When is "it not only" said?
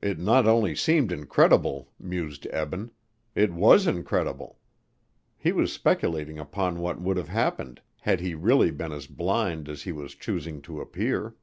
0.00-0.76